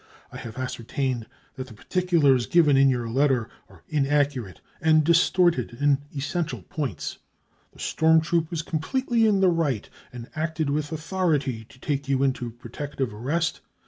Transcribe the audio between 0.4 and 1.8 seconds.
ascertained that the